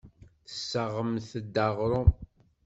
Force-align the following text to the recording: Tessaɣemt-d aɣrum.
Tessaɣemt-d 0.47 1.55
aɣrum. 1.67 2.09